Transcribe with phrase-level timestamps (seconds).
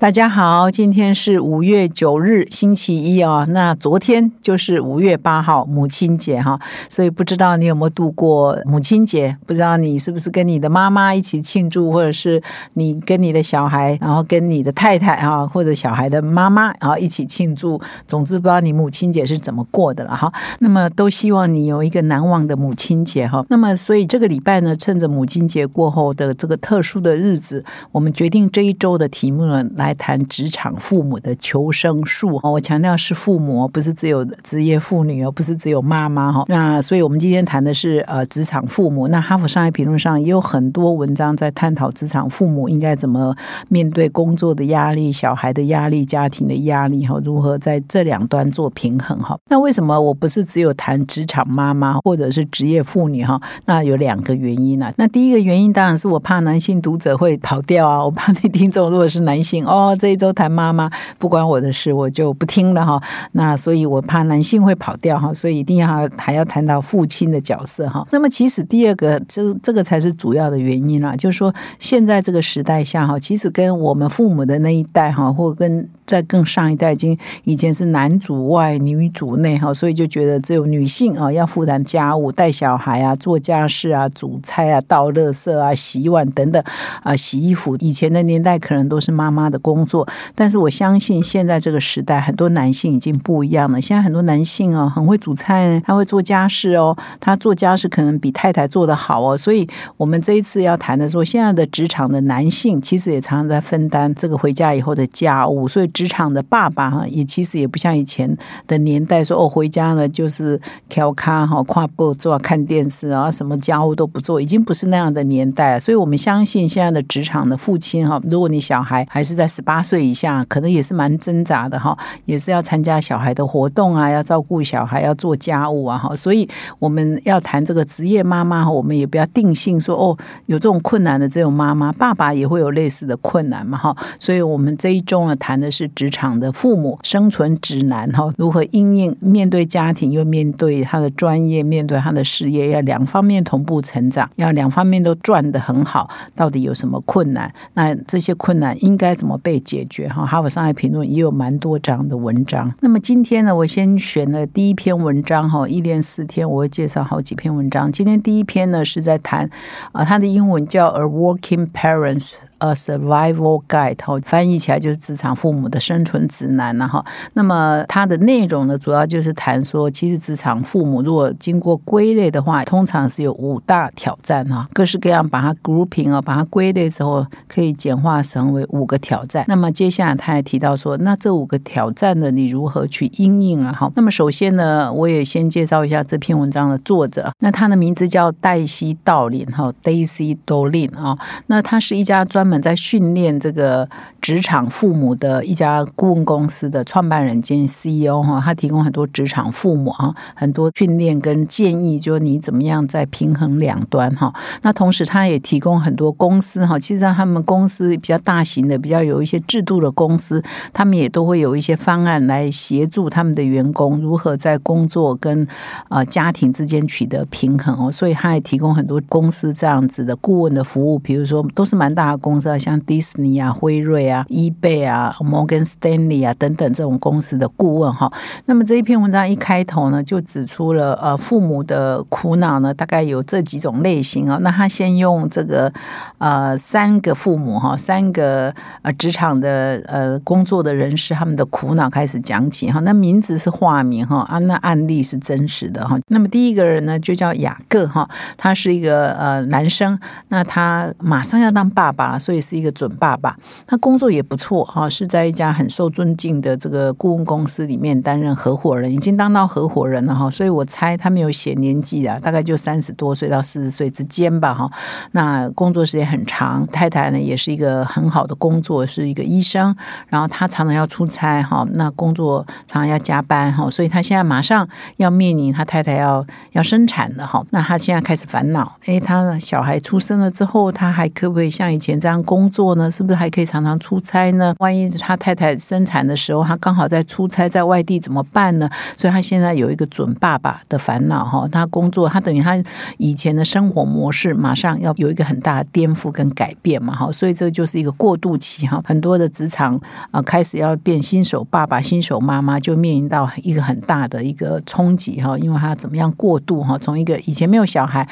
[0.00, 3.44] 大家好，今天是五月九日，星期一啊。
[3.48, 6.56] 那昨天就是五月八号，母亲节哈。
[6.88, 9.36] 所以不知道你有没有度过母亲节？
[9.44, 12.40] 不知道你是不是跟你的妈妈一起庆祝，或者是
[12.74, 17.80] 你跟你的小孩，然后跟你的太太啊，或者小孩的妈妈，然后一起庆祝。
[18.06, 20.32] 总之，不知道你母亲节是怎么过的了哈。
[20.60, 23.44] 那么都希望你有一个难忘的母亲节哈。
[23.48, 29.87] 那么，所以这个礼拜呢，趁着母亲节过后的这个特殊的日子，我们决定这一周的题目呢来。
[29.88, 36.44] 来谈职场父母的求生术我强调是父母，不是只有职业妇女哦，不是只有妈妈哈。
[36.46, 39.08] 那所以我们今天谈的是呃职场父母。
[39.08, 43.34] 那哈佛商业评论上也有很多文章在探讨职场父母应该怎么
[43.68, 49.38] 面对工作的压力、小孩的压力、家庭的压力哈，如何在这两端做平衡哈。
[49.48, 53.40] 那为什么我不是只有谈职场妈妈或者是职业妇女哈？
[53.64, 54.92] 那有两个原因呢。
[54.96, 59.77] 那第一个原因当然是我怕男性读者会跑掉啊，我怕你听众如果是男性哦。
[59.78, 63.00] 哦，这一周谈妈妈不关我的事，我就不听了哈。
[63.32, 68.04] 那所以我怕男性会跑掉哈，所以一定要还要谈到父亲的角色哈。
[68.10, 86.60] 那么其实第二个，这这个才是主要的原因啦，就是说现在这个时代下哈，其实跟我们父母的那一代哈，或跟在更上一代，已经以前是男主外女主内哈，所以就觉得只有女性啊要负担家务、带小孩啊、做家事啊、煮菜啊、倒垃圾啊、洗碗等等
[87.04, 87.76] 啊、洗衣服。
[87.78, 89.56] 以前的年代可能都是妈妈的。
[89.74, 93.80] 工作，但是我相信现在这个时代，很多男性已经不一样了。
[93.80, 99.36] 现在很多男性啊，很会煮菜，他会做家事哦，他做家事可能比太太做的好哦。
[99.36, 105.68] 所以，我们这一次要谈的说，现在的职场的男性其实也常常在分担这个回家以后的家务。
[105.68, 108.34] 所以，职场的爸爸哈，也其实也不像以前
[108.66, 115.78] 的年代说哦，回家了就是调咖哈，跨步做看电视啊，什么家务都不做，已经不是那样的年代。
[115.78, 119.48] 所以我们相信现在的职场的父亲哈，如果你小孩还是在。
[119.58, 126.14] 十八岁以下可能也是蛮挣扎的哈，也是要参加小孩的活动啊，要照顾小孩，要做家务啊哈。
[126.14, 126.48] 所以
[126.78, 133.96] 我们要谈这个职业妈妈，我们也不要定性说哦，有这种困难的只有妈妈，爸爸也会有类似的困难嘛哈。
[134.20, 147.52] 所以我们这一周呢，谈的是职场的父母生存指南哈，如何应应面对家庭，又面对他的专业，面对他的事业，要两方面同步成长，要两方面都赚得很好，到底有什么困难？
[147.74, 149.36] 那这些困难应该怎么？
[149.48, 152.70] 被解决哈，哈佛商业评论也有蛮多这样的文章。
[152.80, 157.90] 那么今天呢，我先选了第一篇文章哈，一连四天我会介绍好几篇文章。
[157.90, 159.48] 今天第一篇呢是在谈
[159.92, 162.32] 啊，它的英文叫《A Working Parents》。
[162.58, 167.04] A survival guide，哈，翻译起来就是职场父母的生存指南了哈。
[167.34, 179.44] 那么它的内容呢，主要就是谈说，其实职场父母如果经过归类的话，通常是有五大挑战哈，各式各样把它 grouping 啊，把它归类之后，可以简化成为五个挑战。
[179.46, 183.72] 那么接下来他还提到说，那这五个挑战呢，你如何去应应啊？
[183.72, 193.86] 哈，那么首先呢，我也先介绍一下这篇文章的作者，那他的名字叫黛西·道林哈，Daisy Dolin 啊，那他是一家专们在训练这个
[194.22, 204.32] 职场父母的一家顾问公司的创办人兼 CEO 哈，他提供很多职场父母啊很多训练跟建议，就你怎么样在平衡两端哈。
[204.62, 210.42] 那同时他也提供很多公司哈，其实他们公司比较大型的、比较有一些制度的公司，
[210.72, 215.46] 他们也都会有一些方案来协助他们的员工如何在工作跟
[215.90, 217.92] 呃家庭之间取得平衡哦。
[217.92, 222.37] 所以他也提供很多公司这样子的顾问的服务，比如说都是蛮大的公。
[222.40, 228.12] 像迪士尼啊、辉瑞啊、易贝啊、摩根斯丹利啊等等这种公司的顾问哈，
[228.44, 234.38] 那么这一篇文章一开头呢，就指出了呃父母的苦恼呢，大概有这几种类型啊。
[234.42, 235.72] 那他先用这个
[236.18, 242.80] 呃三个父母哈，三个呃职场的呃工作的人士他们的苦恼开始讲起哈。
[242.80, 245.98] 那名字是化名哈啊，那案例是真实的哈。
[246.08, 249.98] 那么第一个人呢，就叫雅各哈，他是一个呃男生，
[250.28, 252.18] 那他马上要当爸爸了。
[252.28, 253.34] 所以是一个准爸爸。
[253.66, 260.30] 他工作也不错哈，是在一家很受尊敬的这个顾问公司里面担任合伙人，已经当到合伙人了哈。
[260.30, 264.70] 所以我猜他没有写年纪啊，大概就三十多岁到四十岁之间吧哈。
[265.12, 269.74] 那工作时间很长，太太呢也是一个很好的工作，是一个医生，
[270.08, 282.90] 然后他常常要出差哈，那工作常常要加班哈，所以他现在马上要面临他太太要要生产了哈，那他现在开始烦恼，诶，他小孩出生了之后，他还可不可以像以前这样工作呢？
[282.90, 284.54] 是不是还可以常常出差呢？
[284.58, 288.68] 万一他太太生产的时候，他刚好在出差在外地怎么办呢？
[288.96, 292.62] 所以他现在有一个准爸爸的烦恼哈，他工作他等于他
[292.96, 299.80] 以前的生活模式马上要有一个很大的颠覆跟改变嘛哈，所以这就是一个过渡期哈，很多的职场
[300.10, 308.06] 啊开始要变新手爸爸、新手妈妈，就面临到一个很大的一个冲击哈，因为他怎么样过渡哈，从一个以前没有小孩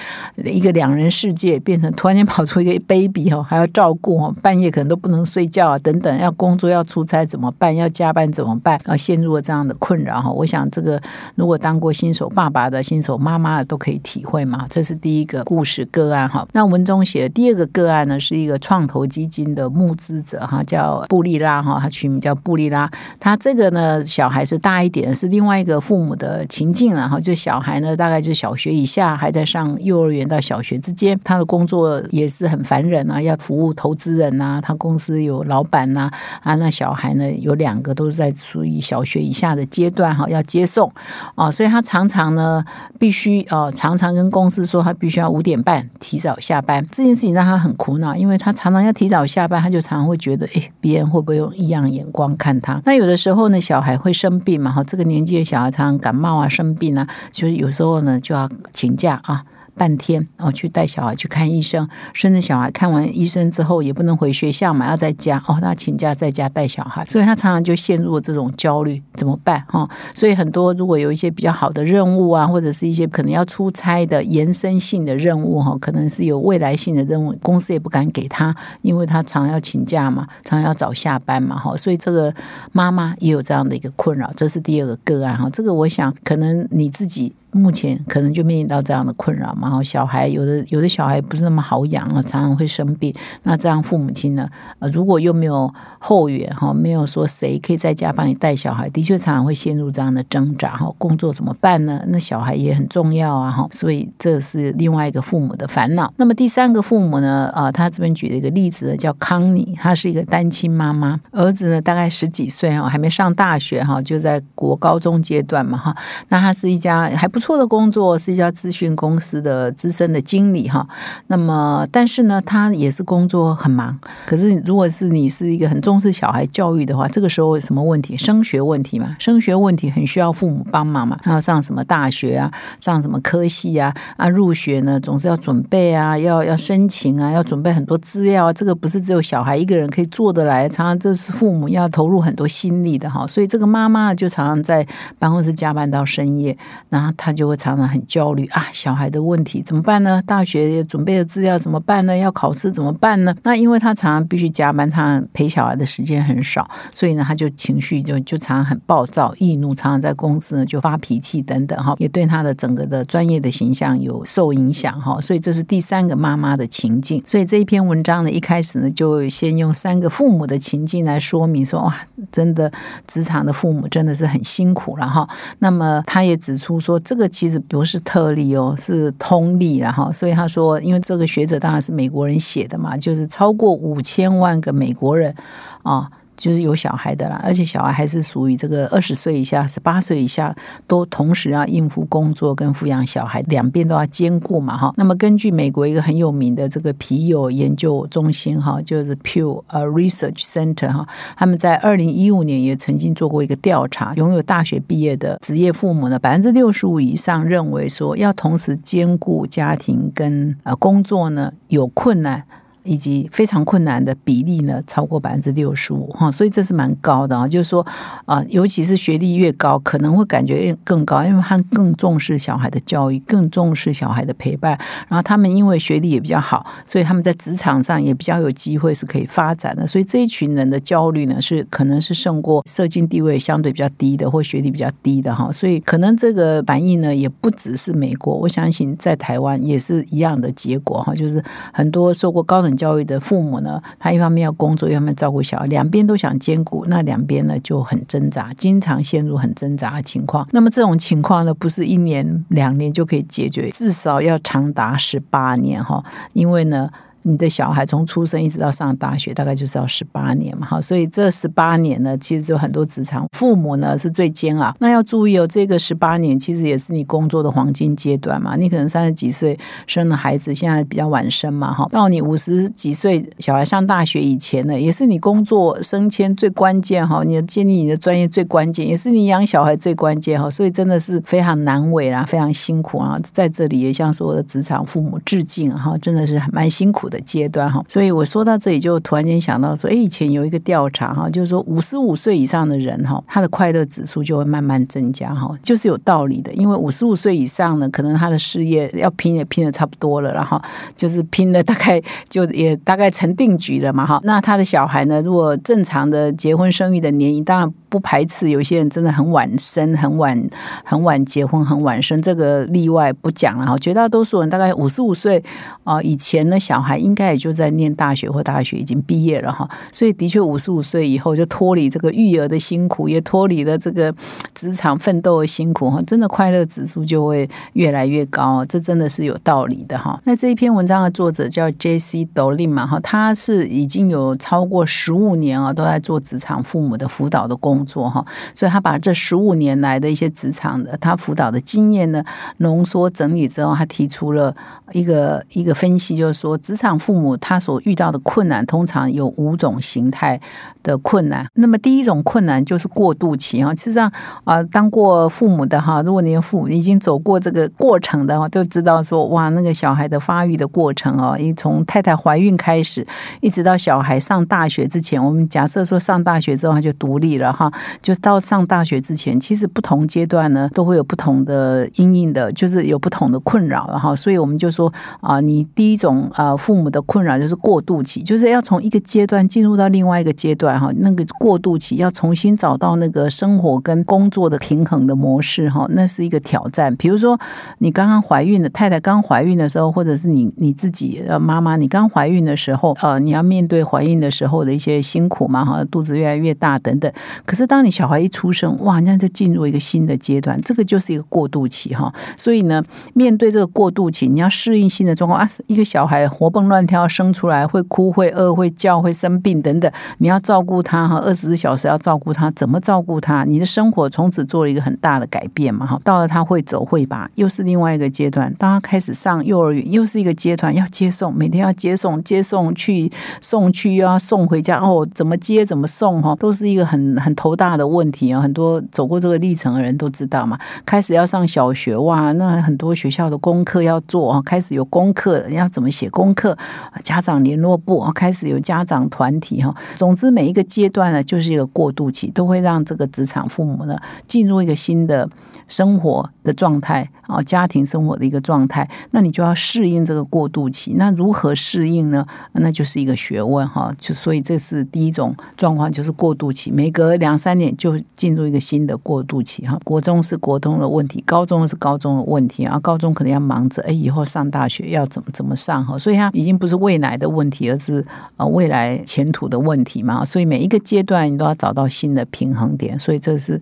[0.44, 7.75] 一个两人世界，变成突然间跑出一个 baby 哈，还要照顾哈，半夜可能都不能睡觉啊等等，要工作要出差怎么办？
[7.75, 8.81] 要加班怎么办？
[8.84, 10.31] 啊，陷入了这样的困扰哈。
[10.31, 11.00] 我想这个
[11.34, 14.66] 如果当过新手爸爸的、新手妈妈都可以体会嘛。
[14.70, 16.46] 这是第一个故事个案哈。
[16.52, 22.90] 那文中写的第二个个案呢，是一个创投基金的募资者哈，叫布利拉哈，他取名叫布利拉。
[23.20, 27.20] 他这个呢，小孩是大一点，是另外一个父母的情境然后。
[27.26, 31.19] 就小孩呢，大概就小学以下，还在上幼儿园到小学之间。
[31.25, 34.60] 他的工作也是很烦人啊，要服务投投资人呐。
[34.60, 36.10] 他公司有老板呐
[36.42, 40.92] 啊，那小孩呢有两个都是在属于小学以下的阶段哈，要接送
[41.36, 42.64] 啊，所以他常常呢
[42.98, 46.84] 必须哦，常常跟公司说他必须要五点半提早下班。
[46.90, 52.82] 这件事情让他很苦恼，因为他常常要提早下班，他就常常会觉得，哎，别人会不会用异样眼光看他？
[52.84, 59.44] 那有的时候呢，小孩会生病嘛，哈，这个年纪的小孩常常感冒啊、生病啊，就是有时候呢就要请假啊。
[59.76, 69.88] 半天哦，去带小孩去看医生，甚至小孩看完医生之后也不能回学校嘛，要在家哦，他请假在家带小孩，所以他常常就陷入了这种焦虑，怎么办哈？
[70.14, 82.34] 所以很多如果有一些比较好的任务啊，或者是一些可能要出差的延伸性的任务哈，可能是有未来性的任务，公司也不敢给他，因为他常要请假嘛，常要早下班嘛哈，所以这个
[82.73, 85.50] 妈妈也有这样的一个困扰，这是第二个个案哈。
[85.52, 87.34] 这个我想可能你自己。
[87.56, 93.12] 目前可能就面临到这样的困扰嘛，然后小孩有的有的小孩不是那么好养啊，常常会生病。
[93.42, 94.48] 那这样父母亲呢，
[94.78, 100.92] 呃，如果又没有后援哈，没有说谁可以在家帮你带小孩，的确常常会陷入这样的挣扎哈。
[100.98, 102.02] 工作怎么办呢？
[102.08, 106.12] 那小孩也很重要啊哈，所以这是另外一个父母的烦恼。
[106.18, 115.96] 那么第三个父母呢，啊，他这边举了一个例子呢，叫康妮，她是一个单亲妈妈，儿子呢大概十几岁哈，还没上大学哈，就在国高中阶段嘛哈。
[116.28, 117.45] 那他是一家还不错。
[117.46, 120.84] 错的工作是一家咨询公司的资深的经理哈，
[121.28, 123.96] 那么但是呢，他也是工作很忙。
[124.26, 128.16] 可是如果是你是一个很重视小孩教育的话，这个时候什么问题？
[128.16, 131.16] 升学问题嘛，升学问题很需要父母帮忙嘛。
[131.25, 132.50] 要上什么大学啊，
[132.81, 133.94] 上什么科系啊？
[134.16, 138.52] 啊，入学呢总是要准备啊，要要申请啊，要准备很多资料。
[138.52, 143.25] 这个不是只有小孩一个人可以做得来，常常这是父母要投入很多心力的哈。
[143.25, 144.84] 所以这个妈妈就常常在
[145.20, 146.58] 办公室加班到深夜，
[146.88, 147.35] 然后他。
[147.36, 150.22] 就会常常很焦虑啊，小孩的问题怎么办呢？
[150.26, 152.16] 大学准备的资料怎么办呢？
[152.16, 153.34] 要考试怎么办呢？
[153.42, 165.20] 那因为他常常必须加班，他陪小孩的时间很少，所以呢，他就情绪就就常常很暴躁、易怒，常常在公司呢就发脾气等等哈，也对他的整个的专业的形象有受影响哈。
[165.20, 167.22] 所以这是第三个妈妈的情境。
[167.26, 171.94] 所以这一篇文章呢，一开始呢就先用三个父母的情境来说明说，哇，
[172.30, 172.70] 真的
[173.08, 175.28] 职场的父母真的是很辛苦了哈。
[175.58, 177.28] 那么他也指出说，这这个。
[177.28, 180.12] 其实不是特例哦，是通例然后。
[180.12, 185.35] 所以他说，因为这个学者当然是美国人写的嘛，就是超过五千万个美国人
[185.82, 186.08] 啊。
[186.37, 190.55] 就是有小孩的啦，而且小孩还是属于这个二十岁以下、十八岁以下，
[190.87, 194.93] 都同时要应付工作跟抚养小孩，两边都要兼顾嘛哈。
[194.97, 212.45] 那么根据美国一个很有名的这个皮尤研究中心哈，就是 Pew 呃 Research Center 哈，他们在二零一五年也曾经做过一个调查，拥有大学毕业的职业父母呢，百分之六十五以上认为说要同时兼顾家庭跟呃工作呢有困难。
[212.87, 217.47] 以及非常困难的比例呢，超过百分之六十五哈，所以这是蛮高的啊。
[217.47, 217.85] 就是说
[218.25, 224.78] 啊，尤其是学历越高，可能会感觉更高，因为他更重视小孩的教育，更重视小孩的陪伴。
[225.09, 229.87] 然后他们因为学历也比较好，所以他们在职场上也比较有机会是可以发展的。
[229.87, 235.50] 所以这一群人的焦虑呢，是可能是胜过社经地位相对比较低的或学历比较低的哈。
[235.52, 241.14] 所以可能这个反应呢，也不只是美国，我相信在台湾也是一样的结果哈。
[241.14, 250.47] 就是很多受过高等教育的父母呢，他一方面要工作，一方面照顾小孩，两边都想兼顾，那两边呢就很挣扎，经常陷入很挣扎的情况。
[250.52, 256.90] 那么这种情况呢，不是一年两年就可以解决，至少要长达十八年哈，因为呢。
[257.28, 264.73] 你的小孩从出生一直到上大学，大概就是要十八年嘛，哈，所以这十八年呢，其实就很多职场父母呢是最煎熬。
[264.78, 268.54] 那要注意哦，这个十八年其实也是你工作的黄金阶段嘛。
[268.54, 280.49] 你可能三十几岁生了孩子，现在比较晚生嘛，哈，到你五十几岁小孩上大学以前呢，也是你工作升迁最关键哈，你建立你的专业最关键，也是你养小孩最关键哈。
[280.49, 287.15] 所以真的是非常难为啦，非常辛苦啊，在这里也向所有的职场父母致敬哈，真的是蛮辛苦的。
[287.20, 296.52] 阶段哈，所以我说到这里就突然间想到说，哎，以前有一个调查哈，就是说五十五岁以上的人哈，他的快乐指数就会慢慢增加哈，就是有道理的。
[296.52, 300.61] 因为五十五岁以上呢，可能他的事业要拼也拼的差不多了，然后
[300.96, 304.20] 就是拼的大概就也大概成定局了嘛哈。
[304.25, 310.50] 那他的小孩呢，如果正常的结婚生育的年龄，当然不排斥有些人真的很晚生、很晚、
[310.84, 313.78] 很晚结婚、很晚生，这个例外不讲了哈。
[313.78, 315.42] 绝大多数人大概五十五岁
[315.84, 316.96] 啊以前呢，小孩。
[317.06, 324.12] 应该也就在念大学或大学已经毕业了哈，所以的确五十五岁以后就脱离这个育儿的辛苦，也脱离了这个
[324.56, 330.20] 职场奋斗的辛苦哈，真的快乐指数就会越来越高，这真的是有道理的哈。
[330.24, 332.26] 那这一篇文章的作者叫 J.C.
[332.34, 338.23] Dolin 嘛哈，他是已经有超过十五年啊都在做职场父母的辅导的工作哈，
[338.55, 342.23] 所以他把这十五年来的一些职场的他辅导的经验呢
[342.59, 344.55] 浓缩整理之后，他提出了
[344.93, 346.99] 一个一个分析，就是说职场。
[347.07, 350.40] 父母他所遇到的困难，通常有五种形态
[350.83, 351.47] 的困难。
[351.55, 353.71] 那么第一种困难就是过渡期啊。
[353.76, 354.11] 实际上
[354.43, 363.07] 啊，当过父母的哈，如果你的父母已经走过这个过程的话，都知道说哇，那个小孩的发育的过程哦，一从太太怀孕开始，
[363.40, 367.65] 一直到小孩上大学之前，我们假设说上大学之后他就独立了哈，
[368.00, 374.16] 就到上大学之前，其实不同阶段呢都会有不同的阴影的，就是有不同的困扰了哈。
[374.16, 376.87] 所以我们就说啊，你第一种啊父母。
[376.87, 380.88] 的困扰就是过渡期，就是要从一个阶段进入到另外一个阶段哈。
[380.99, 386.94] 那个过渡期要重新找到那个生活跟工作的平衡的模式哈，那是一个挑战。
[386.94, 387.37] 比如说
[387.78, 397.12] 你刚刚怀孕的太太刚怀孕的时候，或者是你你自己呃妈妈你刚怀孕的时候，呃，你要面对怀孕的时候的一些辛苦嘛哈，肚子越来越大等等。
[397.44, 402.14] 可是当你小孩一出生，哇，那就进入一个新的阶段，这个就是一个过渡期哈。
[402.38, 402.80] 所以呢，
[403.14, 406.76] 面对这个过渡期，你要适应新的状况啊，一个小孩活蹦乱。
[406.86, 413.44] 跳生出来会哭会饿会叫会生病等等，你要照顾他哈，二十四小时要照顾他，怎么照顾他？
[413.44, 416.00] 你的生活从此做了一个很大的改变嘛哈。
[416.04, 418.54] 到了他会走会爬，又是另外一个阶段。
[418.58, 423.10] 当他开始上幼儿园，又是一个阶段，要接送，每天要接送接送去
[423.40, 428.40] 送去又要送回家哦，怎么接怎么送哈，都是一个很很头头大的问题啊。
[428.40, 430.58] 很多走过这个历程的人都知道嘛。
[430.84, 436.58] 开始要上小学哇，那很多学校的功课要做啊，开始有功课，要怎么写功课？
[437.04, 445.28] 家长联络部开始有家长团体哈，总之每一个阶段呢，就是一个过渡期，都会让这个职场父母呢进入一个新的
[445.68, 448.90] 生活的状态啊，家庭生活的一个状态。
[449.12, 450.95] 那你就要适应这个过渡期。
[450.97, 452.26] 那如何适应呢？
[452.52, 453.95] 那就是一个学问哈。
[453.99, 459.78] 就所以这是第一种状况，就是过渡期，每隔两三年就进入一个新的过渡期哈。
[459.85, 462.80] 国中是国中的问题，高中是高中的问题啊。
[462.80, 465.97] 高中可能要忙着哎，以后上大学要怎么怎么上哈。
[465.97, 466.56] 所以他已经。
[466.56, 468.02] 不是未来的问题，而是
[468.38, 470.25] 呃未来前途的问题嘛。
[470.25, 472.99] 所以每一个阶段你都要找到新的平衡点。
[472.99, 473.61] 所以这是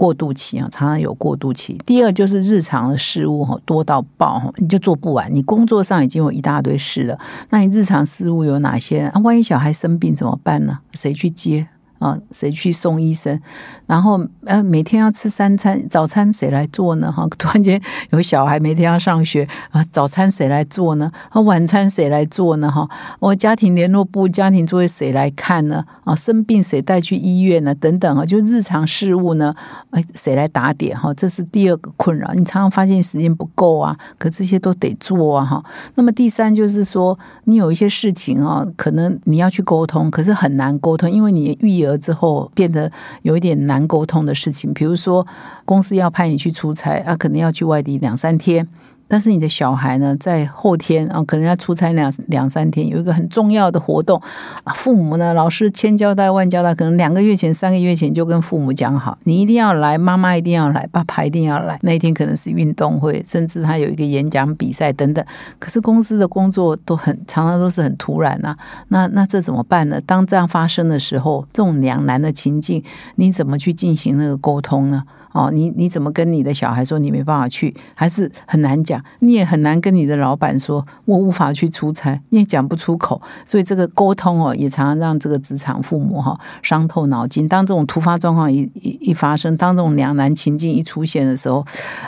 [0.00, 1.78] 过渡期啊，常常有过渡期。
[1.84, 5.28] 第二就是日常的事物哈多到爆，你就做不完。
[5.30, 7.18] 你工作上已经有一大堆事了，
[7.50, 9.00] 那你日常事务有哪些？
[9.08, 10.78] 啊，万一小孩生病怎么办呢？
[10.94, 11.68] 谁去接？
[12.00, 13.40] 啊，谁去送医生？
[13.86, 17.12] 然后呃，每天要吃三餐，早餐谁来做呢？
[17.12, 17.80] 哈， 突然间
[18.10, 21.12] 有小孩每天要上学啊，早餐谁来做呢？
[21.28, 22.70] 啊，晚餐谁来做呢？
[22.70, 22.88] 哈，
[23.20, 25.84] 我家庭联络部家庭作业谁来看呢？
[26.04, 27.74] 啊，生病谁带去医院呢？
[27.74, 29.54] 等等啊，就日常事务呢，
[29.90, 30.98] 哎，谁来打点？
[30.98, 32.32] 哈，这是第二个困扰。
[32.32, 35.62] 你常常发现时间不够啊，可这些都得做啊，哈。
[35.96, 41.89] 那么第三就是说，你有一些事情啊，可能你要去沟通，可是很难沟通，因为你育儿。
[41.98, 42.90] 之后变得
[43.22, 45.26] 有一点难沟通的事情，比如说
[45.64, 48.66] 公司要派你去出差啊，可能要去外地两三天。
[49.10, 54.22] 但是你的小孩呢，在后天啊，可能要出差两两三天，有一个很重要的活动
[54.62, 61.76] 啊，父母呢，老师千交代万交代，可能两个月前、三个月前就跟父母讲好，你一定要来，妈妈一定要来，爸爸一定要来。
[61.82, 65.24] 那一天可能是运动会，甚至他有一个演讲比赛等等。
[65.58, 68.56] 可是公司的工作都很常常都是很突然呐，
[68.88, 70.00] 那那这怎么办呢？
[70.06, 72.80] 当这样发生的时候，这种两难的情境，
[73.16, 75.02] 你怎么去进行那个沟通呢？
[75.32, 79.00] 哦，你你怎么跟你的小孩说你没办法去，还是很难讲。
[79.20, 83.22] 你也很难跟你的老板说，我无法去出差，你也讲不出口。
[83.46, 87.46] 所以这个沟通哦，也常常让这个职场父母哈伤透脑筋。
[87.46, 91.64] 当这种突发状况一一一发生，当这种两难情境一出现的时候，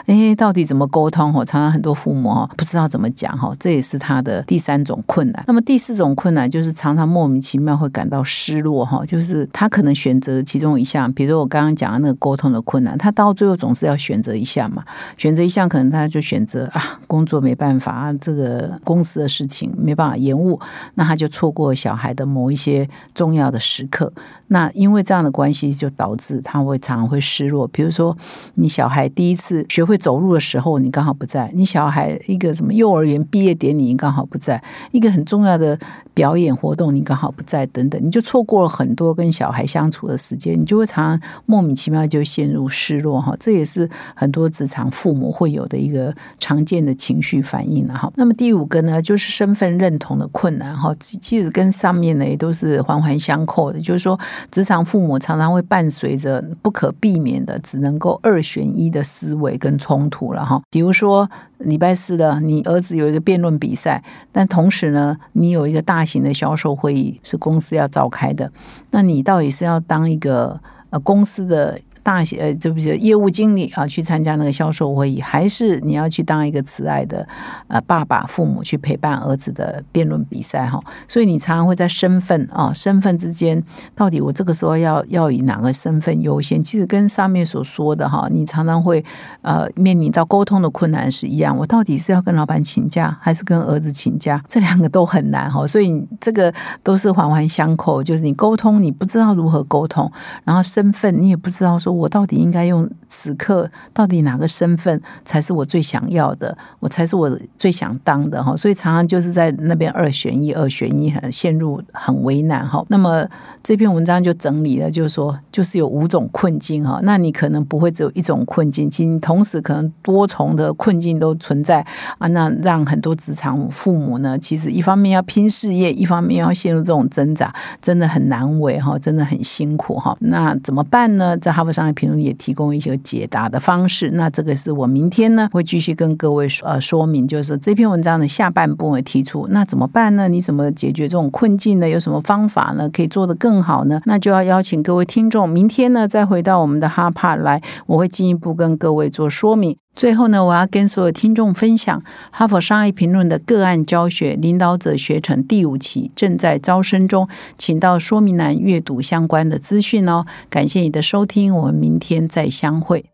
[0.06, 1.32] 哎，到底怎么沟通？
[1.32, 5.44] 哦，常常很多父母哈不知道怎么讲哈，这也是他的第三种困难。
[5.46, 13.11] 那么第四种困难就是常常莫名其妙会感到失落哈，就是他可能选择其中一项，比如我刚刚讲的那个沟通的困难，他。
[13.12, 14.84] 到最后总是要选择一项嘛，
[15.16, 20.58] 选择一项可能他就选择啊，工作没办法啊，这个公司的事情没办法延误，
[20.94, 24.12] 那他就错过小孩的某一些重要的时刻。
[24.48, 27.66] 那因为这样的关系，就导致他会常常会失落。
[27.68, 28.14] 比如说，
[28.56, 34.58] 你小孩第一次学会走路的时候，你刚好不在；你小孩一个什么幼儿园毕业典礼，你刚好不在；
[34.90, 35.78] 一个很重要的
[36.14, 43.36] 表演活动，你刚好不在，等等，你就错过了很多跟小孩相处的时间，你就会常常莫名其妙就陷入失落哈。
[43.38, 48.12] 这也是很多职场父母会有的一个常见的情绪反应了哈。
[48.16, 50.94] 那么第五个呢，就是身份认同的困难哈。
[51.00, 54.18] 其实跟上面呢也都是环环相扣的，就是说。
[54.50, 60.60] 职场父母常常会伴随着不可避免的，只能够二选一的思维跟冲突了哈。
[60.70, 61.28] 比如说
[61.58, 68.50] 礼拜四的，你儿子有一个辩论比赛，但同时呢，你有一个大大型的销售会议是公司要召开的，
[68.90, 71.80] 那你到底是要当一个呃公司的？
[72.02, 77.26] 大些呃，就不是业务经理啊，去参加那个销售会议，还是你要去当一个慈爱的
[77.68, 80.82] 呃爸爸、父母去陪伴儿子的辩论比赛哈？
[81.06, 83.62] 所以你常常会在身份啊身份之间，
[83.94, 86.60] 到底我这个时候要要以哪个身份优先？
[86.64, 89.04] 其实跟上面所说的哈，你常常会
[89.42, 91.56] 呃面临到沟通的困难是一样。
[91.56, 94.42] 我到底是要跟老板请假，还是跟儿子请假？
[94.48, 95.64] 这两个都很难哈。
[95.64, 100.10] 所以这个都是环环相扣，就是你沟通你不知道如何沟通，
[100.42, 101.91] 然后身份你也不知道说。
[101.92, 106.56] 我到底应该用此刻到底哪个身份才是我最想要的？
[106.80, 112.84] 我才是我最想当的哈，所以常常就是在那边二选一，二选一，很陷入很为难哈。
[112.88, 113.26] 那么
[113.62, 117.00] 这篇文章就整理了，就是说，就是有五种困境哈。
[117.02, 121.86] 那你可能不会只有一种困境，其实同时可能多重的困境都存在
[122.18, 122.26] 啊。
[122.28, 130.16] 那让很多职场父母呢，其实一方面要拼事业，一方面要陷入这种挣扎，真的很难为哈，真的很辛苦哈。
[130.20, 131.36] 那怎么办呢？
[131.38, 134.12] 在哈佛上商业评论也提供一些解答的方式。
[134.12, 140.28] 那这个是我明天呢会继续跟各位说呃说明，就是这篇文章的下半部分提出，那怎么办呢？
[140.28, 141.88] 你怎么解决这种困境呢？
[141.88, 142.88] 有什么方法呢？
[142.88, 144.00] 可以做得更好呢？
[144.04, 149.76] 那就要邀请各位听众明天呢再回到我们的哈帕来，我会进一步跟各位做说明。
[149.94, 157.28] 最后呢，我要跟所有听众分享哈佛商业评论的个案教学领导者学程第五期正在招生中，
[157.58, 160.24] 请到说明栏阅读相关的资讯哦。
[160.48, 163.04] 感谢你的收听，我们明天再相会。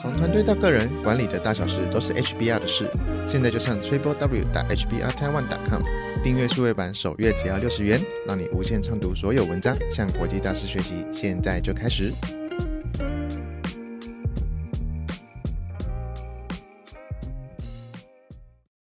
[0.00, 2.90] 从团队到个人，管理的大小事都是 HBR 的事。
[3.26, 5.82] 现在就上 triple w 打 HBR Taiwan com
[6.22, 11.04] 订阅数位版，首月只要六十元，让你无限畅读所有文章，向国际大师学习。
[11.12, 12.12] 现在就开始。